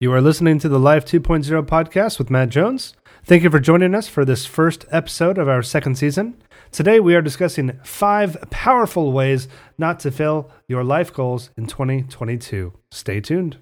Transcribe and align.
You 0.00 0.12
are 0.12 0.20
listening 0.20 0.58
to 0.58 0.68
the 0.68 0.80
Life 0.80 1.04
2.0 1.04 1.66
podcast 1.68 2.18
with 2.18 2.28
Matt 2.28 2.48
Jones. 2.48 2.94
Thank 3.24 3.44
you 3.44 3.50
for 3.50 3.60
joining 3.60 3.94
us 3.94 4.08
for 4.08 4.24
this 4.24 4.44
first 4.44 4.84
episode 4.90 5.38
of 5.38 5.48
our 5.48 5.62
second 5.62 5.94
season. 5.94 6.36
Today, 6.72 6.98
we 6.98 7.14
are 7.14 7.22
discussing 7.22 7.78
five 7.84 8.36
powerful 8.50 9.12
ways 9.12 9.46
not 9.78 10.00
to 10.00 10.10
fail 10.10 10.50
your 10.66 10.82
life 10.82 11.14
goals 11.14 11.50
in 11.56 11.68
2022. 11.68 12.72
Stay 12.90 13.20
tuned. 13.20 13.58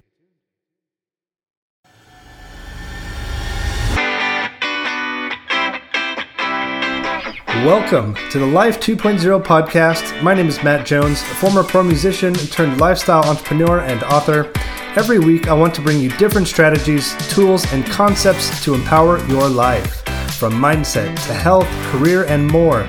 Welcome 7.63 8.15
to 8.31 8.39
the 8.39 8.47
Life 8.47 8.79
2.0 8.79 9.43
podcast. 9.43 10.21
My 10.23 10.33
name 10.33 10.47
is 10.47 10.63
Matt 10.63 10.87
Jones, 10.87 11.21
a 11.21 11.35
former 11.35 11.63
pro 11.63 11.83
musician 11.83 12.33
turned 12.33 12.81
lifestyle 12.81 13.23
entrepreneur 13.23 13.81
and 13.81 14.01
author. 14.05 14.51
Every 14.95 15.17
week, 15.17 15.47
I 15.47 15.55
want 15.55 15.73
to 15.73 15.81
bring 15.81 15.99
you 15.99 16.09
different 16.17 16.47
strategies, 16.47 17.15
tools, 17.33 17.65
and 17.73 17.83
concepts 17.83 18.63
to 18.63 18.75
empower 18.75 19.17
your 19.25 19.49
life, 19.49 20.03
from 20.37 20.53
mindset 20.53 21.15
to 21.25 21.33
health, 21.33 21.67
career, 21.91 22.25
and 22.25 22.45
more. 22.45 22.83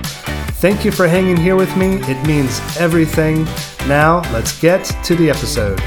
Thank 0.60 0.84
you 0.84 0.92
for 0.92 1.08
hanging 1.08 1.38
here 1.38 1.56
with 1.56 1.74
me. 1.78 1.94
It 2.02 2.22
means 2.26 2.60
everything. 2.76 3.44
Now, 3.88 4.20
let's 4.34 4.60
get 4.60 4.84
to 5.04 5.14
the 5.14 5.30
episode. 5.30 5.80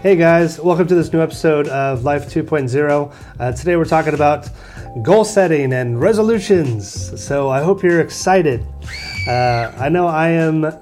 Hey 0.00 0.14
guys, 0.14 0.60
welcome 0.60 0.86
to 0.86 0.94
this 0.94 1.12
new 1.12 1.20
episode 1.20 1.66
of 1.66 2.04
Life 2.04 2.26
2.0. 2.28 3.12
Uh, 3.40 3.50
today 3.50 3.74
we're 3.74 3.84
talking 3.84 4.14
about 4.14 4.48
goal 5.02 5.24
setting 5.24 5.72
and 5.72 6.00
resolutions. 6.00 7.22
So 7.22 7.50
I 7.50 7.62
hope 7.62 7.82
you're 7.82 8.00
excited. 8.00 8.66
Uh, 9.28 9.72
I 9.76 9.88
know 9.88 10.06
I 10.06 10.28
am 10.28 10.72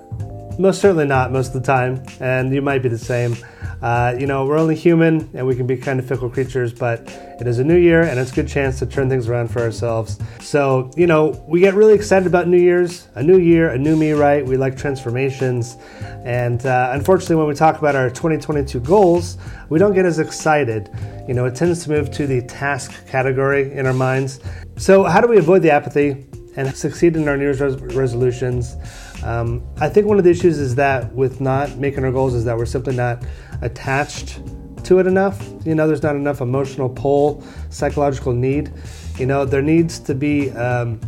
most 0.58 0.80
certainly 0.80 1.06
not 1.06 1.32
most 1.32 1.48
of 1.48 1.54
the 1.54 1.66
time, 1.66 2.02
and 2.20 2.54
you 2.54 2.62
might 2.62 2.82
be 2.82 2.88
the 2.88 2.98
same. 2.98 3.36
Uh, 3.84 4.16
you 4.18 4.26
know, 4.26 4.46
we're 4.46 4.58
only 4.58 4.74
human 4.74 5.28
and 5.34 5.46
we 5.46 5.54
can 5.54 5.66
be 5.66 5.76
kind 5.76 6.00
of 6.00 6.06
fickle 6.06 6.30
creatures, 6.30 6.72
but 6.72 7.06
it 7.38 7.46
is 7.46 7.58
a 7.58 7.64
new 7.64 7.76
year 7.76 8.00
and 8.00 8.18
it's 8.18 8.32
a 8.32 8.34
good 8.34 8.48
chance 8.48 8.78
to 8.78 8.86
turn 8.86 9.10
things 9.10 9.28
around 9.28 9.48
for 9.48 9.60
ourselves. 9.60 10.18
So, 10.40 10.90
you 10.96 11.06
know, 11.06 11.44
we 11.46 11.60
get 11.60 11.74
really 11.74 11.92
excited 11.92 12.26
about 12.26 12.48
New 12.48 12.58
Year's, 12.58 13.08
a 13.14 13.22
new 13.22 13.38
year, 13.38 13.68
a 13.70 13.78
new 13.78 13.94
me, 13.94 14.12
right? 14.12 14.42
We 14.42 14.56
like 14.56 14.78
transformations. 14.78 15.76
And 16.24 16.64
uh, 16.64 16.92
unfortunately, 16.94 17.36
when 17.36 17.46
we 17.46 17.54
talk 17.54 17.78
about 17.78 17.94
our 17.94 18.08
2022 18.08 18.80
goals, 18.80 19.36
we 19.68 19.78
don't 19.78 19.92
get 19.92 20.06
as 20.06 20.18
excited. 20.18 20.88
You 21.28 21.34
know, 21.34 21.44
it 21.44 21.54
tends 21.54 21.84
to 21.84 21.90
move 21.90 22.10
to 22.12 22.26
the 22.26 22.40
task 22.42 23.06
category 23.06 23.70
in 23.72 23.86
our 23.86 23.92
minds. 23.92 24.40
So, 24.78 25.04
how 25.04 25.20
do 25.20 25.28
we 25.28 25.36
avoid 25.36 25.60
the 25.60 25.70
apathy 25.70 26.26
and 26.56 26.74
succeed 26.74 27.16
in 27.16 27.28
our 27.28 27.36
New 27.36 27.44
Year's 27.44 27.60
res- 27.60 27.76
resolutions? 27.94 28.76
Um, 29.24 29.66
I 29.80 29.88
think 29.88 30.06
one 30.06 30.18
of 30.18 30.24
the 30.24 30.30
issues 30.30 30.58
is 30.58 30.74
that 30.74 31.12
with 31.12 31.40
not 31.40 31.78
making 31.78 32.04
our 32.04 32.12
goals 32.12 32.34
is 32.34 32.44
that 32.44 32.56
we're 32.56 32.66
simply 32.66 32.94
not 32.94 33.24
attached 33.62 34.40
to 34.84 34.98
it 34.98 35.06
enough. 35.06 35.50
You 35.64 35.74
know, 35.74 35.86
there's 35.86 36.02
not 36.02 36.14
enough 36.14 36.40
emotional 36.40 36.90
pull, 36.90 37.42
psychological 37.70 38.32
need. 38.32 38.72
You 39.18 39.26
know, 39.26 39.44
there 39.44 39.62
needs 39.62 39.98
to 40.00 40.14
be 40.14 40.50
um, 40.50 41.00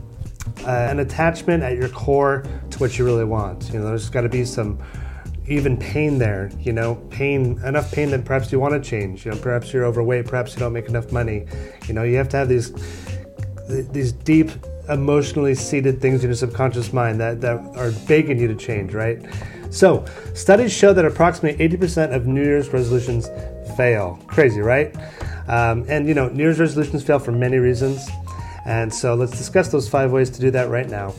uh, 0.65 0.71
an 0.71 1.01
attachment 1.01 1.63
at 1.63 1.77
your 1.77 1.91
core 1.91 2.45
to 2.71 2.79
what 2.79 2.99
you 2.99 3.05
really 3.05 3.25
want. 3.25 3.71
You 3.73 3.81
know, 3.81 3.87
there's 3.87 4.09
got 4.09 4.23
to 4.23 4.29
be 4.29 4.45
some 4.45 4.83
even 5.47 5.77
pain 5.77 6.19
there. 6.19 6.51
You 6.59 6.73
know, 6.73 6.97
pain 7.11 7.61
enough 7.65 7.93
pain 7.93 8.11
that 8.11 8.25
perhaps 8.25 8.51
you 8.51 8.59
want 8.59 8.83
to 8.83 8.91
change. 8.91 9.27
You 9.27 9.33
know, 9.33 9.39
perhaps 9.39 9.73
you're 9.73 9.85
overweight. 9.85 10.27
Perhaps 10.27 10.55
you 10.55 10.61
don't 10.61 10.73
make 10.73 10.89
enough 10.89 11.13
money. 11.13 11.47
You 11.87 11.95
know, 11.95 12.03
you 12.03 12.17
have 12.17 12.29
to 12.31 12.39
have 12.39 12.49
these 12.49 12.73
these 13.69 14.13
deep 14.13 14.51
emotionally 14.89 15.55
seated 15.55 16.01
things 16.01 16.23
in 16.23 16.31
your 16.31 16.37
subconscious 16.37 16.93
mind 16.93 17.21
that, 17.21 17.41
that 17.41 17.59
are 17.77 17.93
begging 18.07 18.39
you 18.39 18.49
to 18.49 18.55
change, 18.55 18.95
right? 18.95 19.21
So, 19.71 20.05
studies 20.35 20.73
show 20.73 20.93
that 20.93 21.05
approximately 21.05 21.69
80% 21.69 22.15
of 22.15 22.27
New 22.27 22.43
Year's 22.43 22.69
resolutions 22.69 23.29
fail. 23.77 24.19
Crazy, 24.27 24.61
right? 24.61 24.95
Um, 25.49 25.85
and 25.89 26.09
you 26.09 26.15
know, 26.15 26.29
New 26.29 26.45
Year's 26.45 26.61
resolutions 26.61 27.03
fail 27.03 27.19
for 27.19 27.33
many 27.33 27.59
reasons. 27.59 28.09
And 28.65 28.93
so, 28.93 29.15
let's 29.15 29.37
discuss 29.37 29.69
those 29.69 29.89
five 29.89 30.13
ways 30.13 30.31
to 30.31 30.41
do 30.41 30.51
that 30.53 30.69
right 30.69 30.89
now. 30.89 31.15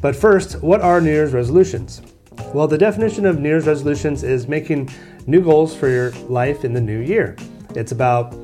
But 0.00 0.16
first, 0.16 0.62
what 0.62 0.80
are 0.80 1.00
New 1.00 1.10
Year's 1.10 1.32
resolutions? 1.32 2.02
Well, 2.52 2.66
the 2.66 2.78
definition 2.78 3.24
of 3.24 3.38
New 3.38 3.48
Year's 3.48 3.66
resolutions 3.66 4.22
is 4.24 4.48
making 4.48 4.90
new 5.26 5.42
goals 5.42 5.74
for 5.74 5.88
your 5.88 6.10
life 6.28 6.64
in 6.64 6.72
the 6.72 6.80
new 6.80 6.98
year. 6.98 7.36
It's 7.74 7.92
about 7.92 8.34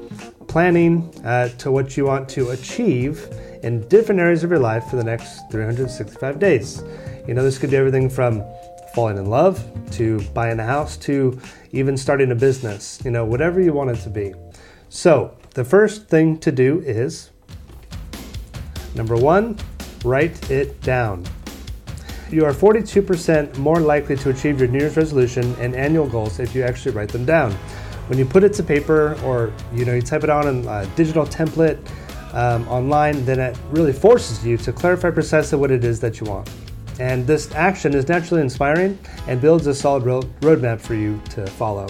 planning 0.48 1.12
uh, 1.24 1.48
to 1.58 1.70
what 1.70 1.96
you 1.96 2.06
want 2.06 2.28
to 2.30 2.50
achieve 2.50 3.28
in 3.62 3.86
different 3.88 4.20
areas 4.20 4.44
of 4.44 4.50
your 4.50 4.58
life 4.58 4.84
for 4.84 4.96
the 4.96 5.04
next 5.04 5.50
365 5.50 6.38
days. 6.38 6.82
You 7.26 7.34
know, 7.34 7.42
this 7.42 7.58
could 7.58 7.70
be 7.70 7.76
everything 7.76 8.08
from 8.08 8.42
falling 8.94 9.18
in 9.18 9.26
love 9.26 9.62
to 9.92 10.20
buying 10.34 10.58
a 10.58 10.64
house 10.64 10.96
to 10.96 11.38
even 11.72 11.96
starting 11.96 12.30
a 12.32 12.34
business, 12.34 13.00
you 13.04 13.10
know, 13.10 13.24
whatever 13.24 13.60
you 13.60 13.72
want 13.72 13.90
it 13.90 13.96
to 14.02 14.10
be. 14.10 14.34
So, 14.88 15.36
the 15.54 15.64
first 15.64 16.08
thing 16.08 16.38
to 16.38 16.52
do 16.52 16.80
is 16.80 17.30
number 18.94 19.16
one, 19.16 19.58
write 20.04 20.50
it 20.50 20.80
down. 20.82 21.24
You 22.30 22.44
are 22.44 22.52
42% 22.52 23.56
more 23.56 23.80
likely 23.80 24.16
to 24.16 24.30
achieve 24.30 24.60
your 24.60 24.68
New 24.68 24.80
Year's 24.80 24.96
resolution 24.96 25.54
and 25.58 25.74
annual 25.74 26.06
goals 26.06 26.40
if 26.40 26.54
you 26.54 26.62
actually 26.62 26.92
write 26.92 27.08
them 27.08 27.24
down. 27.24 27.52
When 28.08 28.18
you 28.18 28.24
put 28.24 28.44
it 28.44 28.52
to 28.54 28.62
paper 28.62 29.18
or 29.24 29.52
you 29.72 29.84
know 29.84 29.94
you 29.94 30.02
type 30.02 30.24
it 30.24 30.30
on 30.30 30.66
a 30.66 30.86
digital 30.96 31.26
template, 31.26 31.78
um, 32.32 32.66
online, 32.68 33.24
then 33.24 33.40
it 33.40 33.58
really 33.70 33.92
forces 33.92 34.44
you 34.44 34.56
to 34.58 34.72
clarify 34.72 35.10
precisely 35.10 35.58
what 35.58 35.70
it 35.70 35.84
is 35.84 36.00
that 36.00 36.20
you 36.20 36.26
want. 36.26 36.50
And 37.00 37.26
this 37.26 37.54
action 37.54 37.94
is 37.94 38.08
naturally 38.08 38.42
inspiring 38.42 38.98
and 39.26 39.40
builds 39.40 39.66
a 39.66 39.74
solid 39.74 40.04
ro- 40.04 40.22
roadmap 40.40 40.80
for 40.80 40.94
you 40.94 41.20
to 41.30 41.46
follow. 41.46 41.88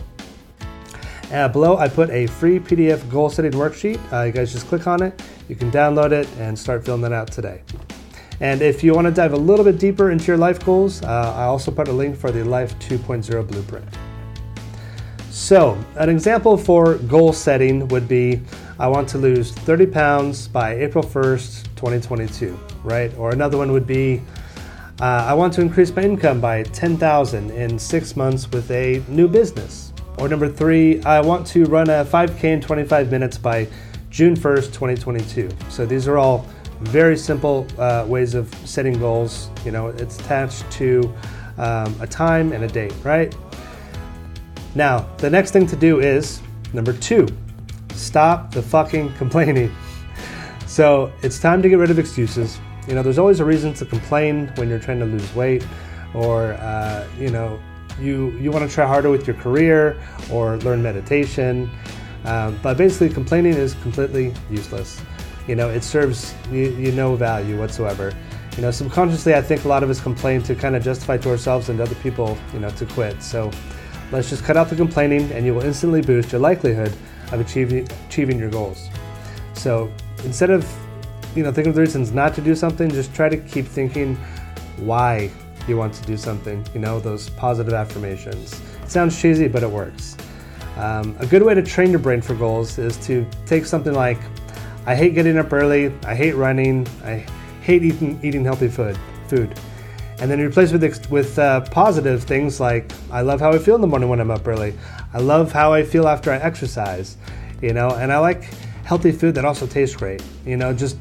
Uh, 1.32 1.48
below, 1.48 1.77
I 1.77 1.88
put 1.88 2.10
a 2.10 2.27
free 2.27 2.59
PDF 2.59 3.09
goal 3.10 3.28
setting 3.28 3.53
worksheet. 3.53 4.00
Uh, 4.12 4.25
you 4.25 4.32
guys 4.32 4.53
just 4.53 4.66
click 4.66 4.87
on 4.87 5.03
it, 5.03 5.22
you 5.48 5.56
can 5.56 5.71
download 5.71 6.12
it 6.12 6.28
and 6.38 6.59
start 6.59 6.84
filling 6.84 7.03
that 7.03 7.12
out 7.12 7.31
today. 7.31 7.62
And 8.41 8.62
if 8.62 8.84
you 8.84 8.94
want 8.94 9.06
to 9.06 9.10
dive 9.10 9.32
a 9.32 9.37
little 9.37 9.65
bit 9.65 9.78
deeper 9.78 10.10
into 10.10 10.27
your 10.27 10.37
life 10.37 10.65
goals, 10.65 11.03
uh, 11.03 11.34
I 11.37 11.44
also 11.44 11.71
put 11.71 11.88
a 11.88 11.93
link 11.93 12.16
for 12.16 12.31
the 12.31 12.44
Life 12.44 12.78
2.0 12.78 13.48
blueprint. 13.48 13.88
So, 15.31 15.78
an 15.97 16.09
example 16.09 16.56
for 16.56 16.97
goal 16.98 17.32
setting 17.32 17.88
would 17.88 18.06
be 18.06 18.41
I 18.78 18.87
want 18.87 19.09
to 19.11 19.19
lose 19.19 19.50
30 19.53 19.87
pounds 19.87 20.47
by 20.47 20.75
April 20.77 21.03
1st, 21.03 21.65
2022, 21.75 22.59
right? 22.84 23.12
Or 23.19 23.33
another 23.33 23.59
one 23.59 23.72
would 23.72 23.87
be 23.87 24.22
uh, 25.00 25.27
I 25.28 25.34
want 25.34 25.53
to 25.55 25.61
increase 25.61 25.94
my 25.94 26.03
income 26.03 26.41
by 26.41 26.65
10,000 26.65 27.50
in 27.53 27.78
six 27.78 28.16
months 28.16 28.50
with 28.50 28.69
a 28.72 29.03
new 29.09 29.28
business. 29.28 29.93
Or 30.19 30.28
number 30.28 30.49
three, 30.49 31.00
I 31.05 31.21
want 31.21 31.47
to 31.49 31.66
run 31.66 31.89
a 31.89 32.05
5K 32.05 32.44
in 32.44 32.61
25 32.61 33.11
minutes 33.11 33.39
by 33.39 33.69
June 34.11 34.34
1st, 34.34 34.72
2022. 34.72 35.50
So 35.69 35.87
these 35.87 36.09
are 36.09 36.19
all 36.19 36.47
very 36.81 37.16
simple 37.16 37.66
uh, 37.78 38.06
ways 38.09 38.34
of 38.34 38.53
setting 38.65 38.99
goals. 38.99 39.50
You 39.65 39.71
know, 39.71 39.89
it's 39.89 40.19
attached 40.19 40.69
to 40.72 41.15
um, 41.59 41.95
a 42.00 42.06
time 42.06 42.53
and 42.53 42.65
a 42.65 42.69
date, 42.69 42.95
right? 43.05 43.34
Now, 44.75 45.09
the 45.19 45.31
next 45.31 45.53
thing 45.53 45.66
to 45.66 45.77
do 45.77 46.00
is 46.00 46.41
number 46.72 46.93
two, 46.93 47.27
Stop 47.98 48.53
the 48.53 48.62
fucking 48.62 49.12
complaining. 49.19 49.75
So 50.66 51.12
it's 51.22 51.41
time 51.41 51.62
to 51.62 51.69
get 51.69 51.76
rid 51.76 51.91
of 51.91 51.98
excuses. 51.98 52.59
You 52.86 52.94
know, 52.94 53.03
there's 53.03 53.19
always 53.19 53.41
a 53.41 53.44
reason 53.44 53.75
to 53.75 53.84
complain 53.84 54.53
when 54.56 54.69
you're 54.69 54.78
trying 54.78 55.00
to 55.00 55.04
lose 55.04 55.34
weight, 55.34 55.66
or 56.14 56.53
uh, 56.54 57.06
you 57.19 57.31
know, 57.31 57.60
you 58.00 58.31
you 58.38 58.50
want 58.50 58.69
to 58.69 58.75
try 58.75 58.86
harder 58.86 59.10
with 59.10 59.26
your 59.26 59.36
career 59.36 60.00
or 60.31 60.56
learn 60.59 60.82
meditation. 60.82 61.70
Um, 62.25 62.59
but 62.62 62.76
basically, 62.76 63.09
complaining 63.09 63.54
is 63.54 63.75
completely 63.82 64.34
useless. 64.50 65.00
You 65.47 65.56
know, 65.56 65.69
it 65.70 65.82
serves 65.82 66.34
you, 66.50 66.70
you 66.76 66.92
no 66.92 67.16
value 67.16 67.59
whatsoever. 67.59 68.12
You 68.56 68.62
know, 68.62 68.71
subconsciously, 68.71 69.34
I 69.34 69.42
think 69.42 69.65
a 69.65 69.68
lot 69.68 69.83
of 69.83 69.91
us 69.91 70.00
complain 70.00 70.42
to 70.42 70.54
kind 70.54 70.77
of 70.77 70.83
justify 70.83 71.16
to 71.18 71.30
ourselves 71.30 71.68
and 71.68 71.80
other 71.80 71.95
people, 71.97 72.36
you 72.53 72.60
know, 72.60 72.71
to 72.71 72.86
quit. 72.86 73.22
So 73.22 73.50
let's 74.12 74.30
just 74.30 74.45
cut 74.45 74.56
out 74.56 74.68
the 74.68 74.77
complaining, 74.77 75.30
and 75.33 75.47
you 75.47 75.54
will 75.54 75.62
instantly 75.62 76.03
boost 76.03 76.33
your 76.33 76.41
likelihood 76.41 76.92
of 77.33 77.41
achieving 77.41 77.89
achieving 78.09 78.39
your 78.39 78.51
goals. 78.51 78.89
So 79.54 79.92
instead 80.25 80.51
of 80.51 80.69
you 81.34 81.42
know 81.42 81.53
thinking 81.53 81.71
of 81.71 81.75
the 81.75 81.80
reasons 81.80 82.13
not 82.13 82.34
to 82.34 82.41
do 82.41 82.54
something, 82.54 82.91
just 82.91 83.15
try 83.15 83.28
to 83.28 83.36
keep 83.36 83.66
thinking 83.66 84.16
why 84.78 85.30
you 85.66 85.77
want 85.77 85.95
to 85.95 86.03
do 86.03 86.16
something. 86.16 86.65
You 86.75 86.80
know 86.80 87.01
those 87.01 87.30
positive 87.30 87.75
affirmations. 87.75 88.60
It 88.83 88.91
sounds 88.91 89.21
cheesy, 89.21 89.48
but 89.48 89.63
it 89.63 89.71
works. 89.71 90.16
Um, 90.77 91.16
a 91.19 91.27
good 91.27 91.42
way 91.42 91.54
to 91.54 91.63
train 91.63 91.91
your 91.91 91.98
brain 91.98 92.21
for 92.21 92.34
goals 92.34 92.78
is 92.78 92.97
to 93.07 93.27
take 93.47 93.66
something 93.66 93.95
like, 93.95 94.19
"I 94.86 94.95
hate 94.95 95.15
getting 95.15 95.36
up 95.36 95.53
early. 95.53 95.92
I 96.04 96.15
hate 96.15 96.36
running. 96.36 96.86
I 97.04 97.24
hate 97.60 97.83
eating 97.83 98.19
eating 98.22 98.45
healthy 98.45 98.69
food." 98.69 98.97
Food 99.28 99.59
and 100.20 100.30
then 100.30 100.41
replace 100.41 100.72
with 100.72 101.10
with 101.10 101.38
uh, 101.38 101.60
positive 101.70 102.24
things 102.24 102.60
like 102.60 102.91
I 103.10 103.20
love 103.20 103.41
how 103.41 103.53
I 103.53 103.59
feel 103.59 103.74
in 103.74 103.80
the 103.80 103.86
morning 103.86 104.09
when 104.09 104.20
I'm 104.20 104.30
up 104.30 104.47
early. 104.47 104.74
I 105.12 105.18
love 105.18 105.53
how 105.53 105.72
I 105.72 105.82
feel 105.82 106.09
after 106.09 106.30
I 106.30 106.36
exercise, 106.36 107.16
you 107.62 107.72
know, 107.72 107.91
and 107.91 108.12
I 108.12 108.18
like 108.18 108.44
healthy 108.84 109.12
food 109.12 109.34
that 109.34 109.44
also 109.44 109.66
tastes 109.66 109.97
great. 109.97 110.22
You 110.44 110.56
know, 110.56 110.72
just 110.72 110.97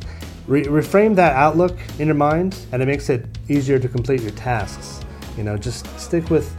Re- 0.48 0.64
reframe 0.64 1.14
that 1.16 1.36
outlook 1.36 1.78
in 2.00 2.08
your 2.08 2.16
mind, 2.16 2.58
and 2.72 2.82
it 2.82 2.86
makes 2.86 3.10
it 3.10 3.26
easier 3.50 3.78
to 3.80 3.90
complete 3.90 4.22
your 4.22 4.32
tasks. 4.32 5.02
You 5.36 5.44
know, 5.44 5.58
just 5.58 5.86
stick 6.00 6.30
with 6.30 6.56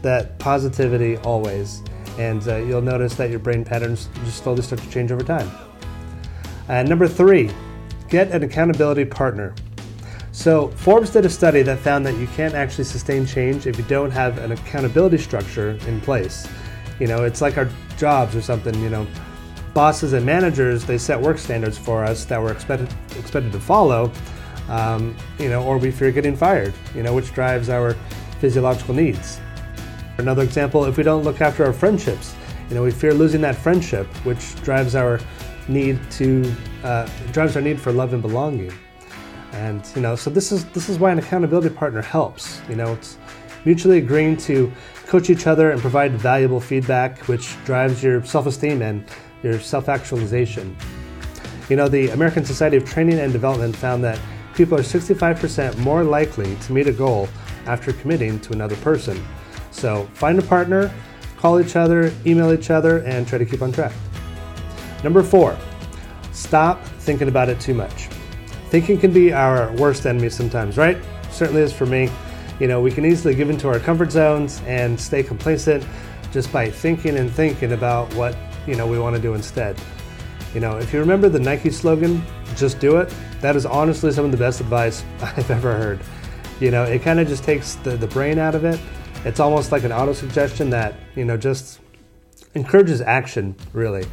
that 0.00 0.38
positivity 0.38 1.18
always, 1.18 1.82
and 2.18 2.46
uh, 2.48 2.56
you'll 2.56 2.80
notice 2.80 3.14
that 3.16 3.28
your 3.28 3.38
brain 3.38 3.62
patterns 3.62 4.08
just 4.24 4.42
slowly 4.42 4.62
start 4.62 4.80
to 4.80 4.90
change 4.90 5.12
over 5.12 5.22
time. 5.22 5.50
And 6.68 6.88
number 6.88 7.06
three, 7.06 7.50
get 8.08 8.30
an 8.30 8.42
accountability 8.42 9.04
partner. 9.04 9.54
So, 10.36 10.68
Forbes 10.68 11.08
did 11.08 11.24
a 11.24 11.30
study 11.30 11.62
that 11.62 11.78
found 11.78 12.04
that 12.04 12.14
you 12.18 12.26
can't 12.26 12.54
actually 12.54 12.84
sustain 12.84 13.24
change 13.24 13.66
if 13.66 13.78
you 13.78 13.84
don't 13.84 14.10
have 14.10 14.36
an 14.36 14.52
accountability 14.52 15.16
structure 15.16 15.78
in 15.86 15.98
place. 16.02 16.46
You 17.00 17.06
know, 17.06 17.24
it's 17.24 17.40
like 17.40 17.56
our 17.56 17.70
jobs 17.96 18.36
or 18.36 18.42
something, 18.42 18.78
you 18.82 18.90
know, 18.90 19.06
bosses 19.72 20.12
and 20.12 20.26
managers, 20.26 20.84
they 20.84 20.98
set 20.98 21.18
work 21.18 21.38
standards 21.38 21.78
for 21.78 22.04
us 22.04 22.26
that 22.26 22.38
we're 22.40 22.52
expected, 22.52 22.92
expected 23.18 23.50
to 23.52 23.58
follow, 23.58 24.12
um, 24.68 25.16
you 25.38 25.48
know, 25.48 25.64
or 25.64 25.78
we 25.78 25.90
fear 25.90 26.12
getting 26.12 26.36
fired, 26.36 26.74
you 26.94 27.02
know, 27.02 27.14
which 27.14 27.32
drives 27.32 27.70
our 27.70 27.94
physiological 28.38 28.94
needs. 28.94 29.40
Another 30.18 30.42
example, 30.42 30.84
if 30.84 30.98
we 30.98 31.02
don't 31.02 31.24
look 31.24 31.40
after 31.40 31.64
our 31.64 31.72
friendships, 31.72 32.36
you 32.68 32.74
know, 32.74 32.82
we 32.82 32.90
fear 32.90 33.14
losing 33.14 33.40
that 33.40 33.56
friendship, 33.56 34.06
which 34.26 34.54
drives 34.56 34.94
our 34.94 35.18
need 35.66 35.98
to, 36.10 36.54
uh, 36.84 37.08
drives 37.32 37.56
our 37.56 37.62
need 37.62 37.80
for 37.80 37.90
love 37.90 38.12
and 38.12 38.20
belonging. 38.20 38.70
And 39.52 39.82
you 39.94 40.02
know, 40.02 40.16
so 40.16 40.30
this 40.30 40.52
is 40.52 40.64
this 40.66 40.88
is 40.88 40.98
why 40.98 41.12
an 41.12 41.18
accountability 41.18 41.74
partner 41.74 42.02
helps. 42.02 42.60
You 42.68 42.76
know, 42.76 42.92
it's 42.92 43.18
mutually 43.64 43.98
agreeing 43.98 44.36
to 44.36 44.72
coach 45.06 45.30
each 45.30 45.46
other 45.46 45.70
and 45.70 45.80
provide 45.80 46.12
valuable 46.12 46.60
feedback, 46.60 47.18
which 47.28 47.56
drives 47.64 48.02
your 48.02 48.24
self-esteem 48.24 48.82
and 48.82 49.04
your 49.42 49.58
self-actualization. 49.60 50.76
You 51.68 51.76
know, 51.76 51.88
the 51.88 52.10
American 52.10 52.44
Society 52.44 52.76
of 52.76 52.84
Training 52.84 53.18
and 53.18 53.32
Development 53.32 53.74
found 53.74 54.02
that 54.04 54.20
people 54.54 54.78
are 54.78 54.82
65% 54.82 55.76
more 55.78 56.04
likely 56.04 56.56
to 56.56 56.72
meet 56.72 56.86
a 56.86 56.92
goal 56.92 57.28
after 57.66 57.92
committing 57.92 58.40
to 58.40 58.52
another 58.52 58.76
person. 58.76 59.22
So 59.70 60.08
find 60.14 60.38
a 60.38 60.42
partner, 60.42 60.92
call 61.36 61.60
each 61.60 61.76
other, 61.76 62.12
email 62.24 62.52
each 62.52 62.70
other, 62.70 62.98
and 62.98 63.26
try 63.26 63.38
to 63.38 63.44
keep 63.44 63.62
on 63.62 63.72
track. 63.72 63.92
Number 65.04 65.22
four, 65.22 65.56
stop 66.32 66.84
thinking 66.84 67.28
about 67.28 67.48
it 67.48 67.60
too 67.60 67.74
much. 67.74 68.08
Thinking 68.70 68.98
can 68.98 69.12
be 69.12 69.32
our 69.32 69.72
worst 69.72 70.06
enemy 70.06 70.28
sometimes, 70.28 70.76
right? 70.76 70.98
Certainly 71.30 71.62
is 71.62 71.72
for 71.72 71.86
me. 71.86 72.10
You 72.58 72.66
know, 72.66 72.80
we 72.80 72.90
can 72.90 73.04
easily 73.04 73.34
give 73.34 73.50
into 73.50 73.68
our 73.68 73.78
comfort 73.78 74.10
zones 74.10 74.62
and 74.66 74.98
stay 74.98 75.22
complacent 75.22 75.84
just 76.32 76.52
by 76.52 76.70
thinking 76.70 77.16
and 77.16 77.30
thinking 77.30 77.72
about 77.72 78.12
what, 78.14 78.36
you 78.66 78.74
know, 78.74 78.86
we 78.86 78.98
want 78.98 79.14
to 79.14 79.22
do 79.22 79.34
instead. 79.34 79.80
You 80.54 80.60
know, 80.60 80.78
if 80.78 80.92
you 80.92 81.00
remember 81.00 81.28
the 81.28 81.38
Nike 81.38 81.70
slogan, 81.70 82.24
just 82.56 82.80
do 82.80 82.96
it, 82.96 83.14
that 83.40 83.56
is 83.56 83.66
honestly 83.66 84.10
some 84.10 84.24
of 84.24 84.32
the 84.32 84.36
best 84.36 84.60
advice 84.60 85.04
I've 85.20 85.50
ever 85.50 85.76
heard. 85.76 86.00
You 86.60 86.70
know, 86.70 86.84
it 86.84 87.02
kind 87.02 87.20
of 87.20 87.28
just 87.28 87.44
takes 87.44 87.74
the, 87.76 87.90
the 87.90 88.06
brain 88.06 88.38
out 88.38 88.54
of 88.54 88.64
it. 88.64 88.80
It's 89.24 89.40
almost 89.40 89.70
like 89.70 89.84
an 89.84 89.92
auto 89.92 90.12
suggestion 90.12 90.70
that, 90.70 90.94
you 91.14 91.24
know, 91.24 91.36
just 91.36 91.80
encourages 92.54 93.00
action, 93.00 93.54
really. 93.72 94.06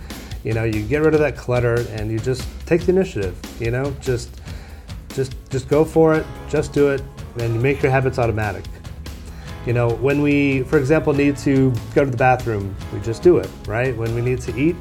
You 0.43 0.53
know, 0.53 0.65
you 0.65 0.83
get 0.83 1.01
rid 1.01 1.13
of 1.13 1.21
that 1.21 1.37
clutter 1.37 1.85
and 1.91 2.11
you 2.11 2.19
just 2.19 2.45
take 2.65 2.81
the 2.81 2.91
initiative, 2.91 3.37
you 3.61 3.71
know, 3.71 3.95
just 4.01 4.41
just 5.13 5.33
just 5.49 5.69
go 5.69 5.85
for 5.85 6.15
it, 6.15 6.25
just 6.49 6.73
do 6.73 6.89
it, 6.89 7.01
and 7.39 7.61
make 7.61 7.81
your 7.81 7.91
habits 7.91 8.19
automatic. 8.19 8.65
You 9.65 9.71
know, 9.71 9.89
when 9.89 10.21
we, 10.21 10.63
for 10.63 10.77
example, 10.77 11.13
need 11.13 11.37
to 11.37 11.71
go 11.95 12.03
to 12.03 12.11
the 12.11 12.17
bathroom, 12.17 12.75
we 12.91 12.99
just 12.99 13.23
do 13.23 13.37
it, 13.37 13.49
right? 13.65 13.95
When 13.95 14.13
we 14.13 14.21
need 14.21 14.41
to 14.41 14.57
eat, 14.59 14.75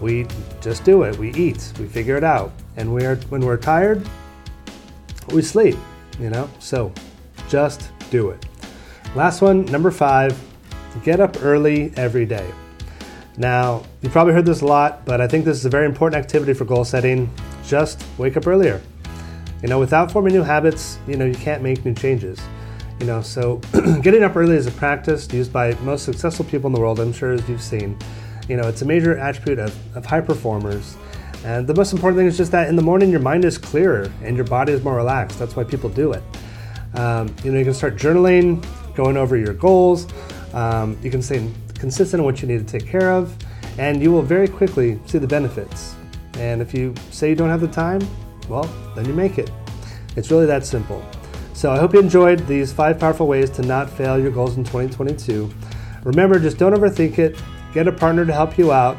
we 0.00 0.26
just 0.60 0.84
do 0.84 1.04
it. 1.04 1.16
We 1.16 1.32
eat, 1.34 1.72
we 1.78 1.86
figure 1.86 2.16
it 2.16 2.24
out. 2.24 2.52
And 2.76 2.92
we 2.92 3.06
are, 3.06 3.16
when 3.30 3.40
we're 3.40 3.56
tired, 3.56 4.06
we 5.32 5.40
sleep, 5.40 5.76
you 6.18 6.28
know? 6.28 6.50
So 6.58 6.92
just 7.48 7.90
do 8.10 8.30
it. 8.30 8.44
Last 9.14 9.40
one, 9.40 9.64
number 9.66 9.90
five, 9.90 10.38
get 11.02 11.18
up 11.18 11.42
early 11.42 11.92
every 11.96 12.26
day. 12.26 12.48
Now, 13.38 13.84
you 14.02 14.10
probably 14.10 14.34
heard 14.34 14.44
this 14.44 14.60
a 14.60 14.66
lot, 14.66 15.06
but 15.06 15.22
I 15.22 15.28
think 15.28 15.46
this 15.46 15.56
is 15.56 15.64
a 15.64 15.70
very 15.70 15.86
important 15.86 16.22
activity 16.22 16.52
for 16.52 16.66
goal 16.66 16.84
setting. 16.84 17.32
Just 17.64 18.04
wake 18.18 18.36
up 18.36 18.46
earlier. 18.46 18.82
You 19.62 19.68
know, 19.68 19.78
without 19.78 20.10
forming 20.10 20.34
new 20.34 20.42
habits, 20.42 20.98
you 21.06 21.16
know, 21.16 21.24
you 21.24 21.34
can't 21.34 21.62
make 21.62 21.84
new 21.84 21.94
changes. 21.94 22.40
You 22.98 23.06
know, 23.06 23.22
so 23.22 23.56
getting 24.02 24.22
up 24.22 24.36
early 24.36 24.56
is 24.56 24.66
a 24.66 24.72
practice 24.72 25.30
used 25.32 25.52
by 25.52 25.74
most 25.80 26.04
successful 26.04 26.44
people 26.44 26.68
in 26.68 26.74
the 26.74 26.80
world, 26.80 27.00
I'm 27.00 27.12
sure 27.12 27.32
as 27.32 27.48
you've 27.48 27.62
seen. 27.62 27.98
You 28.48 28.56
know, 28.56 28.68
it's 28.68 28.82
a 28.82 28.86
major 28.86 29.18
attribute 29.18 29.58
of, 29.58 29.96
of 29.96 30.04
high 30.04 30.20
performers. 30.20 30.96
And 31.44 31.66
the 31.66 31.74
most 31.74 31.92
important 31.92 32.18
thing 32.18 32.26
is 32.26 32.36
just 32.36 32.52
that 32.52 32.68
in 32.68 32.76
the 32.76 32.82
morning 32.82 33.10
your 33.10 33.20
mind 33.20 33.44
is 33.44 33.56
clearer 33.56 34.12
and 34.22 34.36
your 34.36 34.44
body 34.44 34.72
is 34.72 34.84
more 34.84 34.96
relaxed. 34.96 35.38
That's 35.38 35.56
why 35.56 35.64
people 35.64 35.88
do 35.88 36.12
it. 36.12 36.22
Um, 36.94 37.34
you 37.44 37.52
know, 37.52 37.58
you 37.58 37.64
can 37.64 37.74
start 37.74 37.96
journaling, 37.96 38.64
going 38.94 39.16
over 39.16 39.36
your 39.36 39.54
goals. 39.54 40.06
Um, 40.52 40.98
you 41.02 41.10
can 41.10 41.22
stay 41.22 41.48
consistent 41.78 42.20
on 42.20 42.26
what 42.26 42.42
you 42.42 42.48
need 42.48 42.66
to 42.66 42.78
take 42.78 42.88
care 42.88 43.12
of, 43.12 43.34
and 43.78 44.02
you 44.02 44.12
will 44.12 44.22
very 44.22 44.48
quickly 44.48 44.98
see 45.06 45.18
the 45.18 45.26
benefits. 45.26 45.94
And 46.34 46.60
if 46.60 46.74
you 46.74 46.94
say 47.10 47.30
you 47.30 47.34
don't 47.36 47.48
have 47.48 47.60
the 47.60 47.68
time, 47.68 48.00
well, 48.50 48.68
then 48.94 49.06
you 49.06 49.14
make 49.14 49.38
it. 49.38 49.50
It's 50.16 50.30
really 50.30 50.46
that 50.46 50.66
simple. 50.66 51.04
So 51.54 51.70
I 51.70 51.78
hope 51.78 51.92
you 51.92 52.00
enjoyed 52.00 52.46
these 52.46 52.72
five 52.72 52.98
powerful 52.98 53.26
ways 53.26 53.50
to 53.50 53.62
not 53.62 53.88
fail 53.88 54.18
your 54.18 54.30
goals 54.30 54.56
in 54.56 54.64
2022. 54.64 55.50
Remember, 56.04 56.38
just 56.38 56.58
don't 56.58 56.72
overthink 56.72 57.18
it. 57.18 57.40
Get 57.72 57.86
a 57.86 57.92
partner 57.92 58.24
to 58.24 58.32
help 58.32 58.58
you 58.58 58.72
out, 58.72 58.96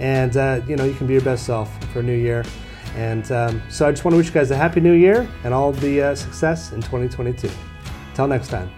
and 0.00 0.36
uh, 0.36 0.60
you 0.66 0.76
know 0.76 0.84
you 0.84 0.94
can 0.94 1.06
be 1.06 1.12
your 1.12 1.22
best 1.22 1.46
self 1.46 1.70
for 1.92 2.00
a 2.00 2.02
new 2.02 2.16
year. 2.16 2.44
And 2.96 3.30
um, 3.30 3.62
so 3.68 3.86
I 3.86 3.92
just 3.92 4.04
want 4.04 4.14
to 4.14 4.16
wish 4.16 4.26
you 4.26 4.32
guys 4.32 4.50
a 4.50 4.56
happy 4.56 4.80
new 4.80 4.94
year 4.94 5.28
and 5.44 5.54
all 5.54 5.72
the 5.72 6.02
uh, 6.02 6.14
success 6.14 6.72
in 6.72 6.80
2022. 6.80 7.48
Until 8.10 8.26
next 8.26 8.48
time. 8.48 8.77